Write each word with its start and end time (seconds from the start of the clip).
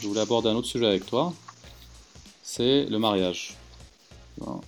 je 0.00 0.08
voulais 0.08 0.20
aborder 0.20 0.48
un 0.48 0.54
autre 0.54 0.66
sujet 0.66 0.86
avec 0.86 1.06
toi. 1.06 1.32
C'est 2.42 2.86
le 2.86 2.98
mariage. 2.98 3.56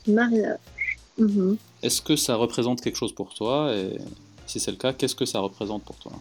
Mariage. 0.06 0.58
Mhm. 1.18 1.56
Est-ce 1.82 2.02
que 2.02 2.16
ça 2.16 2.36
représente 2.36 2.80
quelque 2.80 2.96
chose 2.96 3.14
pour 3.14 3.34
toi 3.34 3.74
Et 3.74 3.98
si 4.46 4.60
c'est 4.60 4.70
le 4.70 4.76
cas, 4.76 4.92
qu'est-ce 4.92 5.14
que 5.14 5.24
ça 5.24 5.40
représente 5.40 5.82
pour 5.84 5.96
toi? 5.96 6.12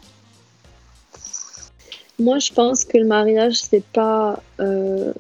Moi, 2.19 2.39
je 2.39 2.53
pense 2.53 2.85
que 2.85 2.97
le 2.97 3.05
mariage, 3.05 3.59
c'est 3.61 3.83
pas 3.83 4.41
euh, 4.59 5.13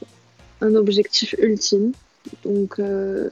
un 0.61 0.75
objectif 0.75 1.35
ultime. 1.39 1.91
Donc, 2.45 2.79
euh, 2.79 3.29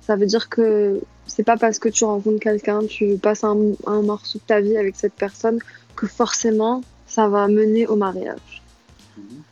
ça 0.00 0.16
veut 0.16 0.26
dire 0.26 0.48
que 0.48 1.00
c'est 1.26 1.42
pas 1.42 1.56
parce 1.56 1.78
que 1.78 1.88
tu 1.88 2.04
rencontres 2.04 2.40
quelqu'un, 2.40 2.86
tu 2.86 3.18
passes 3.18 3.44
un, 3.44 3.56
un 3.86 4.02
morceau 4.02 4.38
de 4.38 4.44
ta 4.44 4.60
vie 4.60 4.76
avec 4.76 4.96
cette 4.96 5.14
personne 5.14 5.58
que 5.96 6.06
forcément 6.06 6.82
ça 7.06 7.28
va 7.28 7.48
mener 7.48 7.86
au 7.86 7.96
mariage. 7.96 8.62
Mhm. 9.16 9.42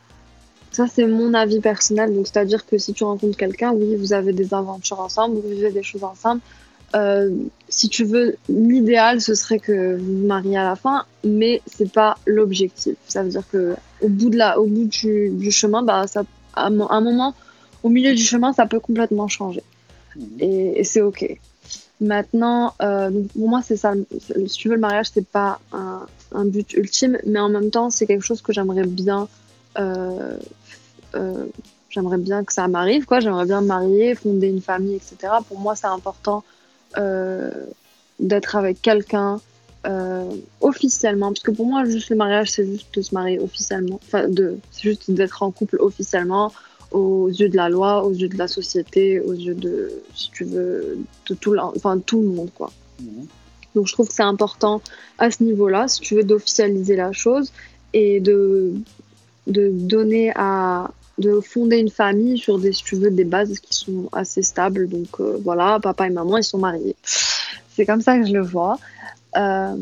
Ça, 0.71 0.87
c'est 0.87 1.05
mon 1.05 1.33
avis 1.33 1.59
personnel. 1.59 2.13
Donc, 2.13 2.27
c'est-à-dire 2.27 2.65
que 2.65 2.77
si 2.77 2.93
tu 2.93 3.03
rencontres 3.03 3.37
quelqu'un, 3.37 3.71
oui, 3.71 3.95
vous 3.95 4.13
avez 4.13 4.33
des 4.33 4.53
aventures 4.53 4.99
ensemble, 4.99 5.35
vous 5.35 5.49
vivez 5.49 5.71
des 5.71 5.83
choses 5.83 6.03
ensemble. 6.03 6.41
Euh, 6.95 7.29
si 7.69 7.89
tu 7.89 8.03
veux, 8.03 8.35
l'idéal, 8.49 9.21
ce 9.21 9.33
serait 9.33 9.59
que 9.59 9.95
vous 9.97 10.19
vous 10.21 10.27
mariez 10.27 10.57
à 10.57 10.63
la 10.63 10.75
fin, 10.75 11.05
mais 11.23 11.61
c'est 11.65 11.91
pas 11.91 12.17
l'objectif. 12.25 12.95
Ça 13.07 13.23
veut 13.23 13.29
dire 13.29 13.43
que 13.49 13.75
au 14.01 14.09
bout 14.09 14.29
de 14.29 14.37
la, 14.37 14.59
au 14.59 14.65
bout 14.65 14.85
du, 14.85 15.29
du 15.29 15.51
chemin, 15.51 15.83
bah, 15.83 16.07
ça, 16.07 16.23
à 16.53 16.67
un 16.67 17.01
moment, 17.01 17.33
au 17.83 17.89
milieu 17.89 18.13
du 18.13 18.23
chemin, 18.23 18.53
ça 18.53 18.65
peut 18.65 18.79
complètement 18.79 19.27
changer. 19.27 19.63
Mhm. 20.15 20.27
Et, 20.39 20.79
et 20.79 20.83
c'est 20.83 21.01
ok. 21.01 21.37
Maintenant, 22.01 22.73
euh, 22.81 23.11
pour 23.33 23.47
moi, 23.47 23.61
c'est 23.61 23.77
ça. 23.77 23.93
Si 24.47 24.57
tu 24.57 24.69
veux, 24.69 24.75
le 24.75 24.81
mariage, 24.81 25.11
c'est 25.13 25.25
pas 25.25 25.59
un, 25.71 26.05
un, 26.33 26.45
but 26.45 26.73
ultime, 26.73 27.19
mais 27.25 27.39
en 27.39 27.49
même 27.49 27.69
temps, 27.69 27.89
c'est 27.89 28.07
quelque 28.07 28.23
chose 28.23 28.41
que 28.41 28.51
j'aimerais 28.51 28.87
bien. 28.87 29.27
Euh, 29.77 30.37
euh, 31.15 31.45
j'aimerais 31.89 32.17
bien 32.17 32.43
que 32.43 32.53
ça 32.53 32.67
m'arrive, 32.67 33.05
quoi. 33.05 33.19
J'aimerais 33.19 33.45
bien 33.45 33.61
me 33.61 33.67
marier, 33.67 34.15
fonder 34.15 34.47
une 34.47 34.61
famille, 34.61 34.95
etc. 34.95 35.33
Pour 35.47 35.59
moi, 35.59 35.75
c'est 35.75 35.87
important 35.87 36.43
euh, 36.97 37.51
d'être 38.19 38.55
avec 38.55 38.81
quelqu'un 38.81 39.39
euh, 39.87 40.29
officiellement, 40.61 41.29
parce 41.29 41.41
que 41.41 41.51
pour 41.51 41.65
moi, 41.65 41.85
juste 41.85 42.09
le 42.09 42.15
mariage, 42.15 42.51
c'est 42.51 42.65
juste 42.65 42.93
de 42.93 43.01
se 43.01 43.13
marier 43.13 43.39
officiellement. 43.39 43.99
Enfin, 44.03 44.27
de, 44.27 44.57
c'est 44.71 44.83
juste 44.83 45.09
d'être 45.11 45.43
en 45.43 45.51
couple 45.51 45.77
officiellement 45.79 46.51
aux 46.91 47.29
yeux 47.29 47.49
de 47.49 47.55
la 47.55 47.69
loi, 47.69 48.03
aux 48.03 48.11
yeux 48.11 48.27
de 48.27 48.37
la 48.37 48.47
société, 48.47 49.19
aux 49.19 49.33
yeux 49.33 49.55
de, 49.55 49.91
si 50.13 50.29
tu 50.31 50.43
veux, 50.43 50.99
de 51.27 51.33
tout, 51.33 51.55
enfin, 51.57 51.97
tout 51.99 52.21
le 52.21 52.27
monde, 52.27 52.49
quoi. 52.53 52.71
Mhm. 52.99 53.27
Donc 53.73 53.87
je 53.87 53.93
trouve 53.93 54.09
que 54.09 54.13
c'est 54.13 54.21
important 54.23 54.81
à 55.17 55.31
ce 55.31 55.43
niveau-là, 55.43 55.87
si 55.87 56.01
tu 56.01 56.15
veux, 56.15 56.23
d'officialiser 56.23 56.95
la 56.95 57.13
chose 57.13 57.51
et 57.93 58.19
de, 58.19 58.73
de 59.47 59.69
donner 59.71 60.31
à, 60.35 60.91
de 61.17 61.39
fonder 61.39 61.77
une 61.77 61.89
famille 61.89 62.37
sur 62.37 62.59
des, 62.59 62.73
si 62.73 62.83
tu 62.83 62.95
veux, 62.95 63.11
des 63.11 63.23
bases 63.23 63.59
qui 63.59 63.73
sont 63.75 64.09
assez 64.11 64.41
stables. 64.41 64.87
Donc 64.89 65.19
euh, 65.19 65.37
voilà, 65.43 65.79
papa 65.79 66.07
et 66.07 66.09
maman, 66.09 66.37
ils 66.37 66.43
sont 66.43 66.57
mariés. 66.57 66.95
C'est 67.03 67.85
comme 67.85 68.01
ça 68.01 68.17
que 68.17 68.27
je 68.27 68.33
le 68.33 68.41
vois. 68.41 68.77
Euh, 69.37 69.75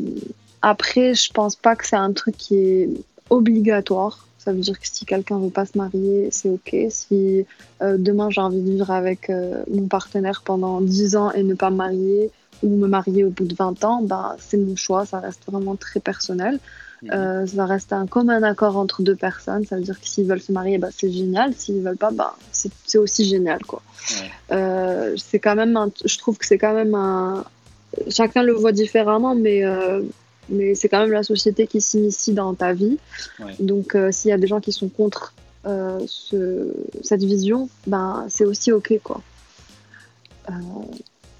après, 0.62 1.14
je 1.14 1.32
pense 1.32 1.56
pas 1.56 1.74
que 1.74 1.86
c'est 1.86 1.96
un 1.96 2.12
truc 2.12 2.36
qui 2.36 2.56
est 2.56 2.90
obligatoire. 3.30 4.26
Ça 4.38 4.52
veut 4.52 4.60
dire 4.60 4.78
que 4.78 4.86
si 4.86 5.04
quelqu'un 5.04 5.38
veut 5.38 5.50
pas 5.50 5.66
se 5.66 5.76
marier, 5.76 6.28
c'est 6.30 6.48
ok. 6.48 6.76
Si 6.88 7.44
euh, 7.82 7.96
demain 7.98 8.30
j'ai 8.30 8.40
envie 8.40 8.60
de 8.60 8.70
vivre 8.70 8.90
avec 8.90 9.30
mon 9.70 9.86
partenaire 9.86 10.42
pendant 10.44 10.80
10 10.80 11.16
ans 11.16 11.30
et 11.32 11.42
ne 11.42 11.54
pas 11.54 11.70
me 11.70 11.76
marier 11.76 12.30
ou 12.62 12.76
me 12.76 12.86
marier 12.86 13.24
au 13.24 13.30
bout 13.30 13.44
de 13.44 13.54
20 13.54 13.84
ans, 13.84 14.02
bah, 14.02 14.36
c'est 14.38 14.56
mon 14.56 14.76
choix. 14.76 15.04
Ça 15.04 15.20
reste 15.20 15.42
vraiment 15.46 15.76
très 15.76 16.00
personnel. 16.00 16.58
Mhm. 17.02 17.10
Euh, 17.12 17.46
ça 17.46 17.64
reste 17.64 17.92
un 17.92 18.06
commun 18.06 18.42
accord 18.42 18.76
entre 18.76 19.02
deux 19.02 19.16
personnes. 19.16 19.64
Ça 19.64 19.76
veut 19.76 19.82
dire 19.82 19.98
que 19.98 20.06
s'ils 20.06 20.26
veulent 20.26 20.40
se 20.40 20.52
marier, 20.52 20.78
bah, 20.78 20.88
c'est 20.96 21.10
génial. 21.10 21.54
S'ils 21.54 21.82
veulent 21.82 21.96
pas, 21.96 22.10
bah, 22.10 22.36
c'est 22.52 22.98
aussi 22.98 23.24
génial. 23.24 23.60
Quoi. 23.64 23.82
Euh, 24.52 25.14
c'est 25.16 25.38
quand 25.38 25.54
même 25.54 25.76
un, 25.76 25.90
je 26.04 26.18
trouve 26.18 26.36
que 26.36 26.46
c'est 26.46 26.58
quand 26.58 26.74
même 26.74 26.94
un. 26.94 27.44
Chacun 28.08 28.42
le 28.42 28.52
voit 28.52 28.72
différemment, 28.72 29.34
mais 29.34 29.64
euh, 29.64 30.02
mais 30.48 30.74
c'est 30.74 30.88
quand 30.88 31.00
même 31.00 31.12
la 31.12 31.22
société 31.22 31.66
qui 31.66 31.80
s'initie 31.80 32.32
dans 32.32 32.54
ta 32.54 32.72
vie. 32.72 32.98
Ouais. 33.38 33.54
Donc, 33.60 33.94
euh, 33.94 34.12
s'il 34.12 34.30
y 34.30 34.32
a 34.32 34.38
des 34.38 34.46
gens 34.46 34.60
qui 34.60 34.72
sont 34.72 34.88
contre 34.88 35.34
ce, 35.64 36.72
cette 37.02 37.22
vision, 37.22 37.68
ben, 37.86 38.24
c'est 38.28 38.44
aussi 38.44 38.72
OK, 38.72 38.94
quoi. 39.02 39.20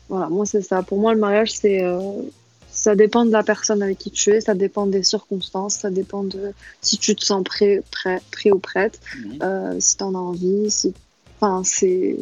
Voilà, 0.09 0.29
moi, 0.29 0.45
c'est 0.45 0.63
ça. 0.63 0.83
Pour 0.83 0.99
moi, 0.99 1.15
le 1.15 1.21
mariage, 1.21 1.53
c'est. 1.53 1.85
Ça 2.81 2.95
dépend 2.95 3.27
de 3.27 3.31
la 3.31 3.43
personne 3.43 3.83
avec 3.83 3.99
qui 3.99 4.11
tu 4.11 4.31
es, 4.31 4.41
ça 4.41 4.55
dépend 4.55 4.87
des 4.87 5.03
circonstances, 5.03 5.75
ça 5.75 5.91
dépend 5.91 6.25
de 6.25 6.53
si 6.81 6.97
tu 6.99 7.15
te 7.15 7.25
sens 7.25 7.45
prêt, 7.45 7.83
prêt, 7.91 8.23
prêt 8.31 8.51
ou 8.51 8.59
prête, 8.59 9.01
mmh. 9.19 9.81
si 9.81 9.97
tu 9.97 10.03
en 10.03 10.15
as 10.15 10.19
envie. 10.19 10.71
Si... 10.71 10.95
Enfin, 11.37 11.63
c'est 11.65 12.17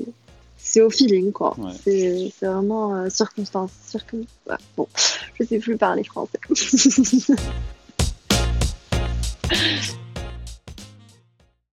c'est 0.58 0.82
au 0.82 0.90
feeling, 0.90 1.32
quoi. 1.32 1.56
Ouais. 1.58 1.72
C'est 1.82 2.46
vraiment 2.46 2.94
euh, 2.94 3.08
circonstance. 3.08 3.70
Ouais, 4.12 4.56
bon, 4.76 4.86
je 5.38 5.44
sais 5.44 5.58
plus 5.58 5.76
parler 5.76 6.04
français. 6.04 6.38